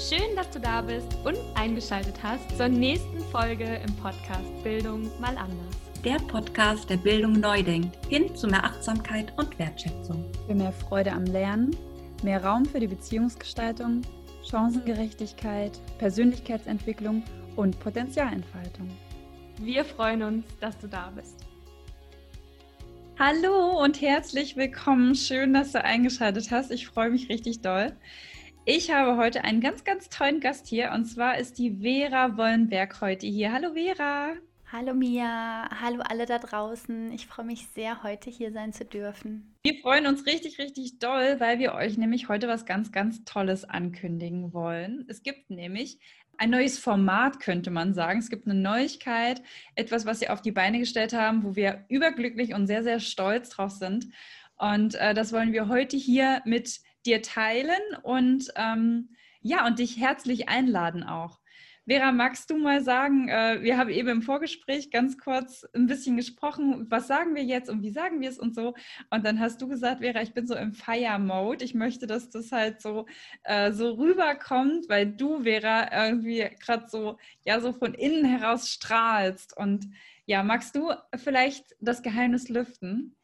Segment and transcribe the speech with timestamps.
[0.00, 5.36] Schön, dass du da bist und eingeschaltet hast zur nächsten Folge im Podcast Bildung mal
[5.36, 5.76] anders.
[6.02, 10.24] Der Podcast, der Bildung neu denkt, hin zu mehr Achtsamkeit und Wertschätzung.
[10.46, 11.76] Für mehr Freude am Lernen,
[12.22, 14.00] mehr Raum für die Beziehungsgestaltung,
[14.42, 17.22] Chancengerechtigkeit, Persönlichkeitsentwicklung
[17.56, 18.88] und Potenzialentfaltung.
[19.58, 21.44] Wir freuen uns, dass du da bist.
[23.18, 25.14] Hallo und herzlich willkommen.
[25.14, 26.70] Schön, dass du eingeschaltet hast.
[26.70, 27.92] Ich freue mich richtig doll.
[28.66, 33.00] Ich habe heute einen ganz, ganz tollen Gast hier und zwar ist die Vera Wollenberg
[33.00, 33.52] heute hier.
[33.52, 34.34] Hallo Vera.
[34.70, 37.10] Hallo Mia, hallo alle da draußen.
[37.12, 39.56] Ich freue mich sehr, heute hier sein zu dürfen.
[39.64, 43.64] Wir freuen uns richtig, richtig doll, weil wir euch nämlich heute was ganz, ganz Tolles
[43.64, 45.06] ankündigen wollen.
[45.08, 45.98] Es gibt nämlich
[46.36, 48.18] ein neues Format, könnte man sagen.
[48.20, 49.42] Es gibt eine Neuigkeit,
[49.74, 53.48] etwas, was sie auf die Beine gestellt haben, wo wir überglücklich und sehr, sehr stolz
[53.48, 54.08] drauf sind.
[54.56, 59.10] Und äh, das wollen wir heute hier mit dir teilen und ähm,
[59.42, 61.40] ja, und dich herzlich einladen auch.
[61.90, 66.16] Vera, magst du mal sagen, äh, wir haben eben im Vorgespräch ganz kurz ein bisschen
[66.16, 68.74] gesprochen, was sagen wir jetzt und wie sagen wir es und so.
[69.10, 71.64] Und dann hast du gesagt, Vera, ich bin so im Fire-Mode.
[71.64, 73.06] Ich möchte, dass das halt so,
[73.42, 79.56] äh, so rüberkommt, weil du, Vera, irgendwie gerade so, ja, so von innen heraus strahlst.
[79.56, 79.86] Und
[80.26, 83.16] ja, magst du vielleicht das Geheimnis lüften?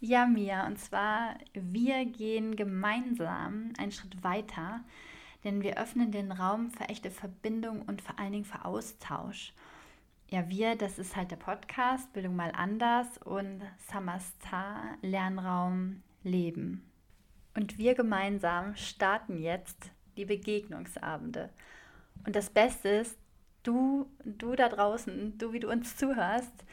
[0.00, 4.84] Ja, Mia, und zwar, wir gehen gemeinsam einen Schritt weiter
[5.44, 9.52] denn wir öffnen den Raum für echte Verbindung und vor allen Dingen für Austausch.
[10.30, 16.90] Ja, wir, das ist halt der Podcast Bildung mal anders und Samastar Lernraum Leben.
[17.54, 21.50] Und wir gemeinsam starten jetzt die Begegnungsabende.
[22.26, 23.18] Und das Beste ist,
[23.62, 26.64] du, du da draußen, du wie du uns zuhörst,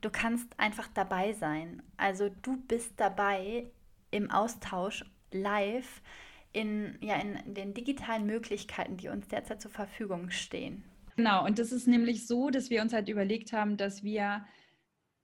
[0.00, 1.82] du kannst einfach dabei sein.
[1.96, 3.70] Also du bist dabei
[4.10, 6.02] im Austausch live
[6.52, 10.84] in, ja, in den digitalen Möglichkeiten, die uns derzeit zur Verfügung stehen.
[11.16, 14.44] Genau, und das ist nämlich so, dass wir uns halt überlegt haben, dass wir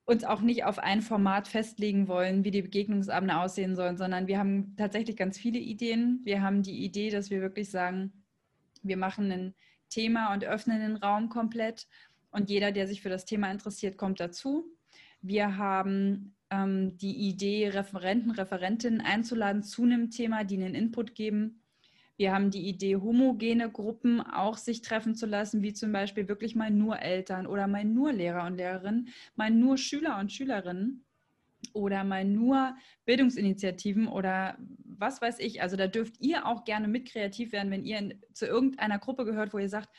[0.04, 4.38] uns auch nicht auf ein Format festlegen wollen, wie die Begegnungsabende aussehen sollen, sondern wir
[4.38, 6.20] haben tatsächlich ganz viele Ideen.
[6.22, 8.12] Wir haben die Idee, dass wir wirklich sagen,
[8.82, 9.54] wir machen ein
[9.88, 11.88] Thema und öffnen den Raum komplett
[12.36, 14.66] und jeder, der sich für das Thema interessiert, kommt dazu.
[15.22, 21.62] Wir haben ähm, die Idee, Referenten, Referentinnen einzuladen zu einem Thema, die einen Input geben.
[22.18, 26.54] Wir haben die Idee, homogene Gruppen auch sich treffen zu lassen, wie zum Beispiel wirklich
[26.54, 31.05] mal nur Eltern oder mal nur Lehrer und Lehrerinnen, mal nur Schüler und Schülerinnen
[31.76, 35.62] oder mal nur Bildungsinitiativen oder was weiß ich.
[35.62, 39.24] Also da dürft ihr auch gerne mit kreativ werden, wenn ihr in, zu irgendeiner Gruppe
[39.24, 39.90] gehört, wo ihr sagt,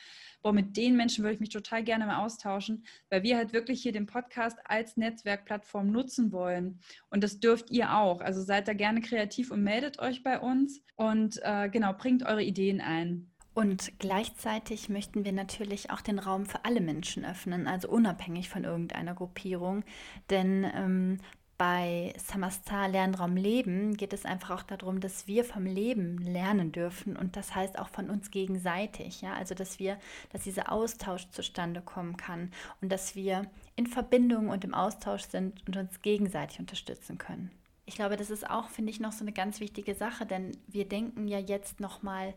[0.42, 3.80] boah, mit den Menschen würde ich mich total gerne mal austauschen, weil wir halt wirklich
[3.80, 6.80] hier den Podcast als Netzwerkplattform nutzen wollen.
[7.10, 8.20] Und das dürft ihr auch.
[8.20, 12.42] Also seid da gerne kreativ und meldet euch bei uns und äh, genau, bringt eure
[12.42, 13.30] Ideen ein.
[13.58, 18.62] Und gleichzeitig möchten wir natürlich auch den Raum für alle Menschen öffnen, also unabhängig von
[18.62, 19.82] irgendeiner Gruppierung.
[20.30, 21.18] Denn ähm,
[21.58, 27.16] bei Samastar Lernraum Leben geht es einfach auch darum, dass wir vom Leben lernen dürfen
[27.16, 29.98] und das heißt auch von uns gegenseitig, ja, also dass wir,
[30.32, 33.42] dass dieser Austausch zustande kommen kann und dass wir
[33.74, 37.50] in Verbindung und im Austausch sind und uns gegenseitig unterstützen können.
[37.86, 40.88] Ich glaube, das ist auch, finde ich, noch so eine ganz wichtige Sache, denn wir
[40.88, 42.34] denken ja jetzt noch mal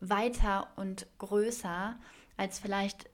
[0.00, 1.96] weiter und größer
[2.38, 3.10] als vielleicht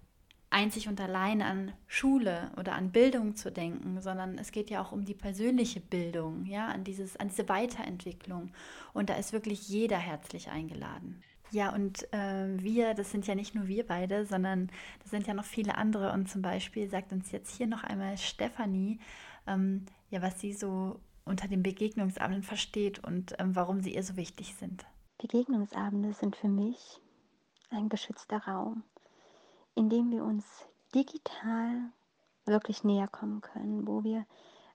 [0.55, 4.93] einzig und allein an Schule oder an Bildung zu denken, sondern es geht ja auch
[4.93, 8.53] um die persönliche Bildung, ja, an, dieses, an diese Weiterentwicklung.
[8.93, 11.23] Und da ist wirklich jeder herzlich eingeladen.
[11.51, 14.71] Ja, und äh, wir, das sind ja nicht nur wir beide, sondern
[15.03, 16.13] das sind ja noch viele andere.
[16.13, 19.01] Und zum Beispiel sagt uns jetzt hier noch einmal Stefanie,
[19.49, 24.17] ähm, ja, was sie so unter den Begegnungsabenden versteht und ähm, warum sie ihr so
[24.17, 24.87] wichtig sind.
[25.19, 27.01] Begegnungsabende sind für mich
[27.71, 28.85] ein geschützter Raum
[29.75, 31.91] indem wir uns digital
[32.47, 34.27] wirklich näher kommen können, wo wir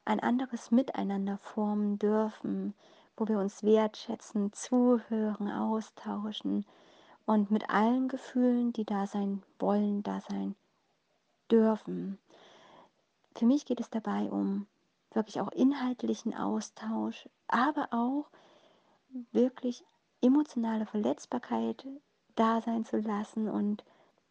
[0.05, 2.73] ein anderes Miteinander formen dürfen,
[3.15, 6.65] wo wir uns wertschätzen, zuhören, austauschen
[7.25, 10.55] und mit allen Gefühlen, die da sein wollen, da sein
[11.51, 12.17] dürfen.
[13.35, 14.67] Für mich geht es dabei um
[15.11, 18.29] wirklich auch inhaltlichen Austausch, aber auch
[19.31, 19.83] wirklich
[20.21, 21.85] emotionale Verletzbarkeit
[22.35, 23.83] da sein zu lassen und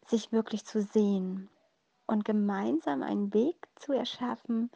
[0.09, 1.49] sich wirklich zu sehen
[2.07, 4.71] und gemeinsam einen Weg zu erschaffen,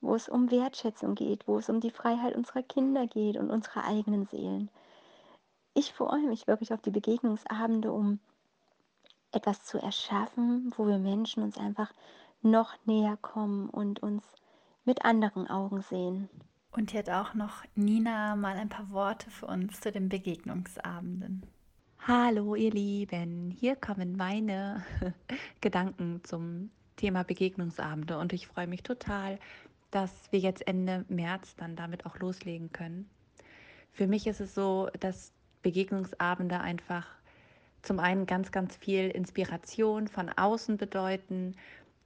[0.00, 3.84] wo es um Wertschätzung geht, wo es um die Freiheit unserer Kinder geht und unserer
[3.84, 4.70] eigenen Seelen.
[5.74, 8.20] Ich freue mich wirklich auf die Begegnungsabende, um
[9.32, 11.92] etwas zu erschaffen, wo wir Menschen uns einfach
[12.42, 14.24] noch näher kommen und uns
[14.84, 16.28] mit anderen Augen sehen.
[16.70, 21.42] Und hat auch noch Nina mal ein paar Worte für uns zu den Begegnungsabenden.
[22.08, 24.84] Hallo ihr Lieben, hier kommen meine
[25.60, 29.40] Gedanken zum Thema Begegnungsabende und ich freue mich total,
[29.90, 33.10] dass wir jetzt Ende März dann damit auch loslegen können.
[33.90, 35.32] Für mich ist es so, dass
[35.62, 37.08] Begegnungsabende einfach
[37.82, 41.56] zum einen ganz, ganz viel Inspiration von außen bedeuten,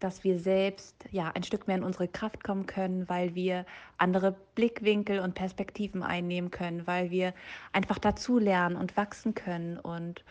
[0.01, 3.67] dass wir selbst ja ein Stück mehr in unsere Kraft kommen können, weil wir
[3.99, 7.35] andere Blickwinkel und Perspektiven einnehmen können, weil wir
[7.73, 10.25] einfach dazu lernen und wachsen können und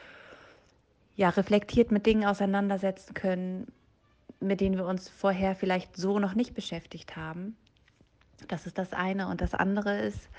[1.16, 3.68] ja reflektiert mit Dingen auseinandersetzen können,
[4.40, 7.56] mit denen wir uns vorher vielleicht so noch nicht beschäftigt haben.
[8.48, 10.30] Das ist das eine und das andere ist,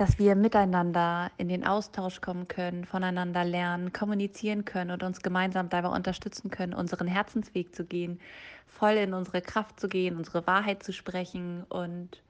[0.00, 5.68] dass wir miteinander in den Austausch kommen können, voneinander lernen, kommunizieren können und uns gemeinsam
[5.68, 8.18] dabei unterstützen können, unseren Herzensweg zu gehen,
[8.66, 12.22] voll in unsere Kraft zu gehen, unsere Wahrheit zu sprechen und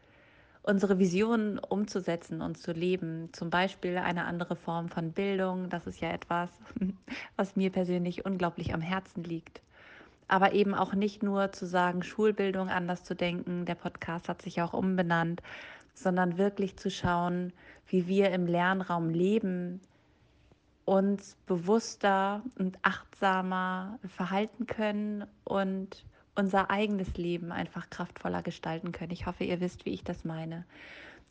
[0.64, 3.28] unsere Visionen umzusetzen und zu leben.
[3.31, 5.69] Zum Beispiel eine andere Form von Bildung.
[5.69, 6.50] Das ist ja etwas,
[7.37, 9.61] was mir persönlich unglaublich am Herzen liegt.
[10.26, 13.64] Aber eben auch nicht nur zu sagen, Schulbildung anders zu denken.
[13.64, 15.40] Der Podcast hat sich auch umbenannt
[16.02, 17.52] sondern wirklich zu schauen,
[17.87, 19.81] wie wir im Lernraum leben,
[20.85, 26.05] uns bewusster und achtsamer verhalten können und
[26.35, 29.12] unser eigenes Leben einfach kraftvoller gestalten können.
[29.12, 30.64] Ich hoffe, ihr wisst, wie ich das meine.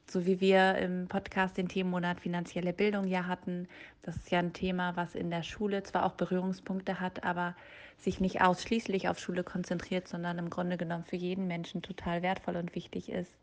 [0.07, 3.67] So wie wir im Podcast den Themenmonat finanzielle Bildung ja hatten.
[4.01, 7.55] Das ist ja ein Thema, was in der Schule zwar auch Berührungspunkte hat, aber
[7.97, 12.55] sich nicht ausschließlich auf Schule konzentriert, sondern im Grunde genommen für jeden Menschen total wertvoll
[12.55, 13.35] und wichtig ist.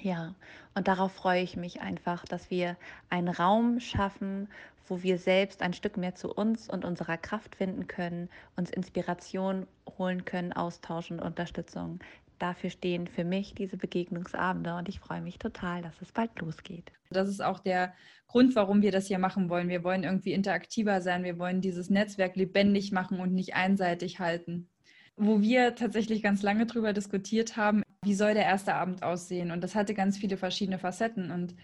[0.00, 0.34] Ja,
[0.74, 2.76] und darauf freue ich mich einfach, dass wir
[3.10, 4.48] einen Raum schaffen,
[4.86, 9.66] wo wir selbst ein Stück mehr zu uns und unserer Kraft finden können, uns Inspiration
[9.98, 12.00] holen können, austauschen und Unterstützung.
[12.38, 16.92] Dafür stehen für mich diese Begegnungsabende und ich freue mich total, dass es bald losgeht.
[17.10, 17.92] Das ist auch der
[18.28, 19.68] Grund, warum wir das hier machen wollen.
[19.68, 24.68] Wir wollen irgendwie interaktiver sein, wir wollen dieses Netzwerk lebendig machen und nicht einseitig halten.
[25.16, 29.50] Wo wir tatsächlich ganz lange drüber diskutiert haben, wie soll der erste Abend aussehen?
[29.50, 31.30] Und das hatte ganz viele verschiedene Facetten.
[31.30, 31.54] Und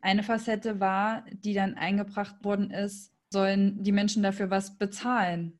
[0.00, 5.58] eine Facette war, die dann eingebracht worden ist, sollen die Menschen dafür was bezahlen?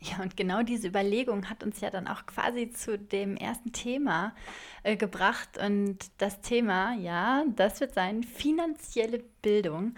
[0.00, 4.34] Ja, und genau diese Überlegung hat uns ja dann auch quasi zu dem ersten Thema
[4.82, 5.58] äh, gebracht.
[5.58, 9.94] Und das Thema, ja, das wird sein finanzielle Bildung.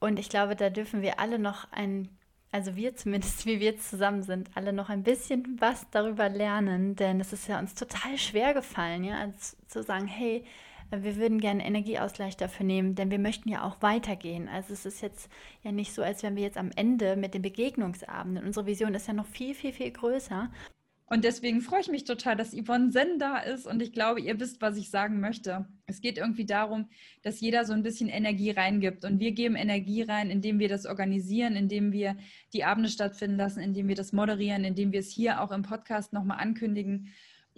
[0.00, 2.08] Und ich glaube, da dürfen wir alle noch ein
[2.50, 7.20] also wir zumindest, wie wir zusammen sind, alle noch ein bisschen was darüber lernen, denn
[7.20, 10.44] es ist ja uns total schwer gefallen, ja, also zu sagen, hey,
[10.90, 14.48] wir würden gerne Energieausgleich dafür nehmen, denn wir möchten ja auch weitergehen.
[14.48, 15.28] Also es ist jetzt
[15.62, 18.46] ja nicht so, als wären wir jetzt am Ende mit den Begegnungsabenden.
[18.46, 20.50] Unsere Vision ist ja noch viel, viel, viel größer.
[21.10, 23.66] Und deswegen freue ich mich total, dass Yvonne Zen da ist.
[23.66, 25.66] Und ich glaube, ihr wisst, was ich sagen möchte.
[25.86, 26.90] Es geht irgendwie darum,
[27.22, 29.04] dass jeder so ein bisschen Energie reingibt.
[29.06, 32.16] Und wir geben Energie rein, indem wir das organisieren, indem wir
[32.52, 36.12] die Abende stattfinden lassen, indem wir das moderieren, indem wir es hier auch im Podcast
[36.12, 37.08] nochmal ankündigen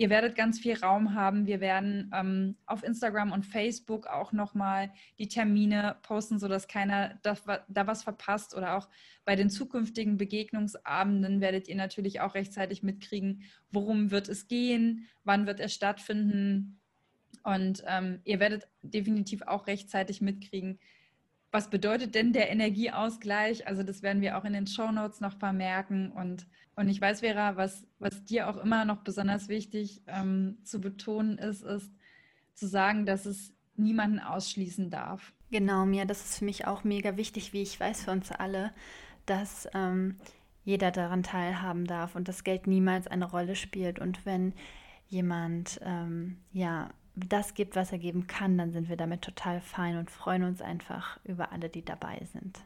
[0.00, 1.46] Ihr werdet ganz viel Raum haben.
[1.46, 7.36] Wir werden ähm, auf Instagram und Facebook auch nochmal die Termine posten, sodass keiner da,
[7.68, 8.56] da, was verpasst.
[8.56, 8.88] Oder auch
[9.26, 13.42] bei den zukünftigen Begegnungsabenden werdet ihr natürlich auch rechtzeitig mitkriegen,
[13.72, 16.80] worum wird es gehen, wann wird es stattfinden.
[17.42, 20.78] Und ähm, ihr werdet definitiv auch rechtzeitig mitkriegen,
[21.52, 23.66] was bedeutet denn der Energieausgleich?
[23.66, 26.12] Also das werden wir auch in den Show Notes noch vermerken.
[26.12, 30.80] Und, und ich weiß, Vera, was, was dir auch immer noch besonders wichtig ähm, zu
[30.80, 31.92] betonen ist, ist
[32.54, 35.32] zu sagen, dass es niemanden ausschließen darf.
[35.50, 38.72] Genau, mir, das ist für mich auch mega wichtig, wie ich weiß für uns alle,
[39.26, 40.16] dass ähm,
[40.64, 43.98] jeder daran teilhaben darf und das Geld niemals eine Rolle spielt.
[43.98, 44.54] Und wenn
[45.08, 46.90] jemand ähm, ja
[47.28, 50.62] das gibt, was er geben kann, dann sind wir damit total fein und freuen uns
[50.62, 52.60] einfach über alle, die dabei sind.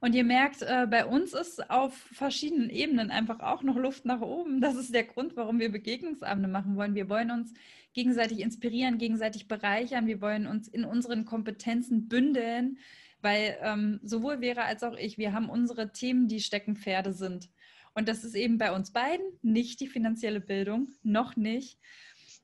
[0.00, 4.20] Und ihr merkt, äh, bei uns ist auf verschiedenen Ebenen einfach auch noch Luft nach
[4.20, 4.60] oben.
[4.60, 6.94] Das ist der Grund, warum wir Begegnungsabende machen wollen.
[6.94, 7.52] Wir wollen uns
[7.94, 10.06] gegenseitig inspirieren, gegenseitig bereichern.
[10.06, 12.78] Wir wollen uns in unseren Kompetenzen bündeln,
[13.22, 17.50] weil ähm, sowohl Vera als auch ich, wir haben unsere Themen, die Steckenpferde sind.
[17.94, 21.80] Und das ist eben bei uns beiden nicht die finanzielle Bildung, noch nicht.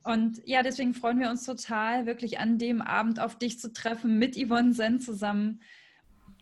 [0.05, 4.19] Und ja, deswegen freuen wir uns total, wirklich an dem Abend auf dich zu treffen
[4.19, 5.61] mit Yvonne Sen zusammen.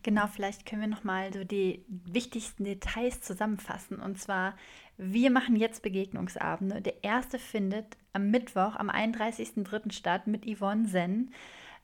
[0.03, 4.01] Genau, vielleicht können wir nochmal so die wichtigsten Details zusammenfassen.
[4.01, 4.57] Und zwar,
[4.97, 6.83] wir machen jetzt Begegnungsabende.
[6.83, 9.93] Der erste findet am Mittwoch, am 31.03.
[9.93, 11.33] statt mit Yvonne Sen,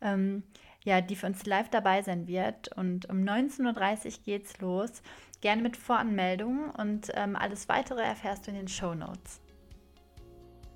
[0.00, 0.42] ähm,
[0.84, 2.76] ja, die für uns live dabei sein wird.
[2.76, 5.00] Und um 19.30 Uhr geht's los.
[5.42, 9.40] Gerne mit Voranmeldung und ähm, alles weitere erfährst du in den Show Notes.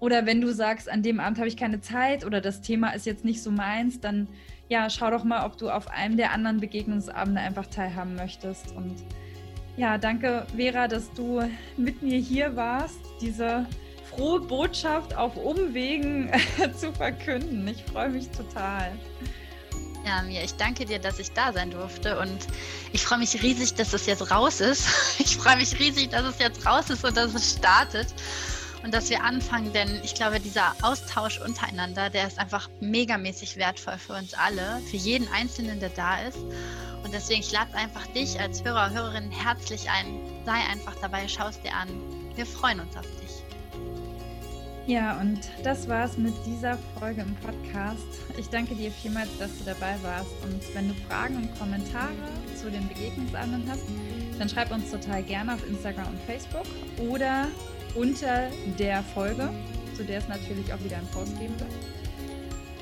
[0.03, 3.07] Oder wenn du sagst, an dem Abend habe ich keine Zeit oder das Thema ist
[3.07, 4.27] jetzt nicht so meins, dann
[4.69, 8.73] ja, schau doch mal, ob du auf einem der anderen Begegnungsabende einfach teilhaben möchtest.
[8.73, 8.97] Und
[9.77, 11.43] ja, danke, Vera, dass du
[11.77, 13.65] mit mir hier warst, diese
[14.11, 16.33] frohe Botschaft auf Umwegen
[16.77, 17.69] zu verkünden.
[17.69, 18.91] Ich freue mich total.
[20.05, 22.49] Ja, mir, ich danke dir, dass ich da sein durfte und
[22.93, 24.85] ich freue mich riesig, dass es jetzt raus ist.
[25.21, 28.13] Ich freue mich riesig, dass es jetzt raus ist und dass es startet
[28.83, 33.99] und dass wir anfangen, denn ich glaube, dieser Austausch untereinander, der ist einfach megamäßig wertvoll
[33.99, 36.39] für uns alle, für jeden Einzelnen, der da ist.
[37.05, 40.21] Und deswegen, ich lade einfach dich als Hörer, Hörerin herzlich ein.
[40.45, 41.89] Sei einfach dabei, schau es dir an.
[42.35, 43.23] Wir freuen uns auf dich.
[44.87, 48.03] Ja, und das war's mit dieser Folge im Podcast.
[48.37, 50.31] Ich danke dir vielmals, dass du dabei warst.
[50.43, 52.11] Und wenn du Fragen und Kommentare
[52.61, 53.85] zu den Begegnungsabenden hast,
[54.39, 56.67] dann schreib uns total gerne auf Instagram und Facebook
[56.99, 57.47] oder
[57.95, 59.51] unter der Folge,
[59.97, 61.71] zu der es natürlich auch wieder einen Post geben wird.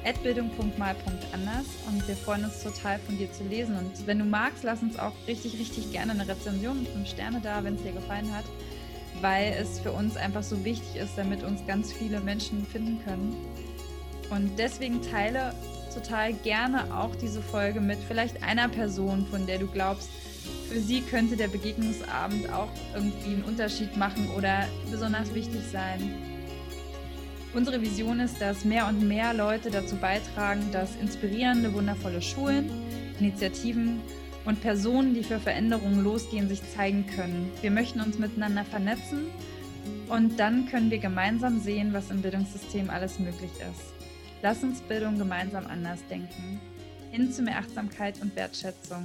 [0.05, 3.77] Adbildung.mal.anders und wir freuen uns total von dir zu lesen.
[3.77, 7.41] Und wenn du magst, lass uns auch richtig, richtig gerne eine Rezension und fünf Sterne
[7.43, 8.45] da, wenn es dir gefallen hat
[9.21, 13.35] weil es für uns einfach so wichtig ist, damit uns ganz viele Menschen finden können.
[14.31, 15.55] Und deswegen teile
[15.93, 20.09] total gerne auch diese Folge mit vielleicht einer Person, von der du glaubst,
[20.69, 26.15] für sie könnte der Begegnungsabend auch irgendwie einen Unterschied machen oder besonders wichtig sein.
[27.53, 32.71] Unsere Vision ist, dass mehr und mehr Leute dazu beitragen, dass inspirierende, wundervolle Schulen,
[33.19, 34.01] Initiativen
[34.45, 37.51] und Personen, die für Veränderungen losgehen, sich zeigen können.
[37.61, 39.27] Wir möchten uns miteinander vernetzen
[40.09, 43.95] und dann können wir gemeinsam sehen, was im Bildungssystem alles möglich ist.
[44.43, 46.61] Lass uns Bildung gemeinsam anders denken.
[47.11, 49.05] Hin zu mehr Achtsamkeit und Wertschätzung.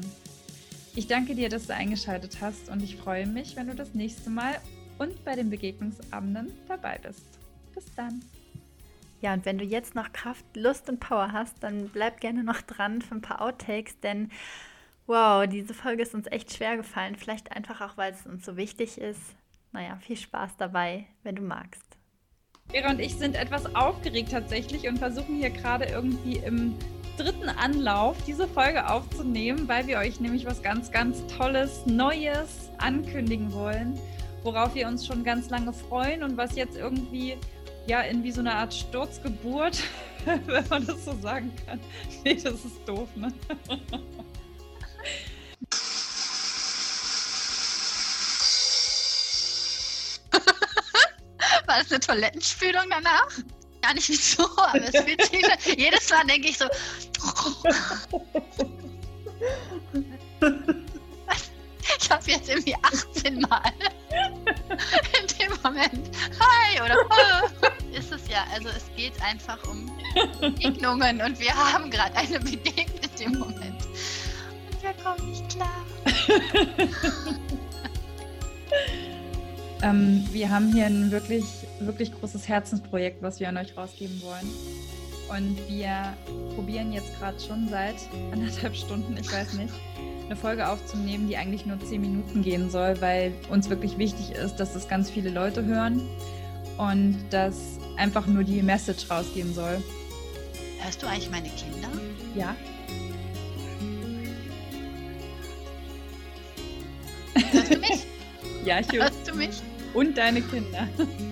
[0.96, 4.30] Ich danke dir, dass du eingeschaltet hast und ich freue mich, wenn du das nächste
[4.30, 4.56] Mal
[4.98, 7.26] und bei den Begegnungsabenden dabei bist.
[7.74, 8.24] Bis dann.
[9.22, 12.62] Ja, und wenn du jetzt noch Kraft, Lust und Power hast, dann bleib gerne noch
[12.62, 14.30] dran für ein paar Outtakes, denn
[15.08, 17.16] Wow, diese Folge ist uns echt schwer gefallen.
[17.16, 19.22] Vielleicht einfach auch, weil es uns so wichtig ist.
[19.72, 21.84] Naja, viel Spaß dabei, wenn du magst.
[22.70, 26.74] Vera und ich sind etwas aufgeregt tatsächlich und versuchen hier gerade irgendwie im
[27.18, 33.52] dritten Anlauf diese Folge aufzunehmen, weil wir euch nämlich was ganz, ganz Tolles, Neues ankündigen
[33.54, 34.00] wollen,
[34.44, 37.38] worauf wir uns schon ganz lange freuen und was jetzt irgendwie
[37.88, 39.84] ja in wie so eine Art Sturzgeburt,
[40.26, 41.80] wenn man das so sagen kann.
[42.24, 43.32] Nee, das ist doof, ne?
[51.68, 53.30] War das eine Toilettenspülung danach?
[53.82, 55.46] Gar nicht wieso, aber es fühlt sich
[55.78, 56.66] jedes Mal denke ich so.
[62.00, 63.72] Ich habe jetzt irgendwie 18 Mal
[65.20, 67.50] in dem Moment Hi oder oh,
[67.98, 68.46] ist es ja.
[68.54, 69.90] Also es geht einfach um
[70.40, 73.86] Begegnungen und wir haben gerade eine Begegnung in dem Moment.
[74.72, 75.86] Und wir kommen nicht klar.
[79.82, 81.46] ähm, wir haben hier ein wirklich,
[81.80, 84.50] wirklich großes Herzensprojekt, was wir an euch rausgeben wollen.
[85.30, 86.16] Und wir
[86.56, 87.96] probieren jetzt gerade schon seit
[88.32, 89.74] anderthalb Stunden, ich weiß nicht,
[90.26, 94.58] eine Folge aufzunehmen, die eigentlich nur zehn Minuten gehen soll, weil uns wirklich wichtig ist,
[94.58, 96.02] dass das ganz viele Leute hören
[96.78, 99.82] und dass einfach nur die Message rausgehen soll.
[100.82, 101.90] Hörst du eigentlich meine Kinder?
[102.36, 102.56] Ja.
[107.52, 107.90] Hörst du mich?
[108.66, 109.04] Ja, ich höre.
[109.04, 109.62] Hörst du mich?
[109.96, 110.88] Und deine Kinder.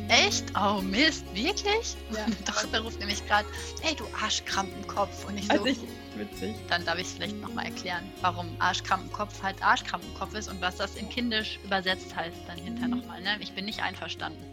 [0.08, 0.46] Echt?
[0.58, 1.96] Oh Mist, wirklich?
[2.12, 2.26] Ja.
[2.46, 3.48] Doch, der ruft nämlich gerade,
[3.82, 5.26] hey du Arschkrampenkopf.
[5.28, 5.80] Und ich so, Also ich,
[6.16, 6.56] witzig.
[6.70, 10.96] dann darf ich es vielleicht nochmal erklären, warum Arschkrampenkopf halt Arschkrampenkopf ist und was das
[10.96, 13.00] in Kindisch übersetzt heißt dann hinterher Mhm.
[13.02, 13.22] nochmal.
[13.22, 13.38] Ne?
[13.42, 14.44] Ich bin nicht einverstanden.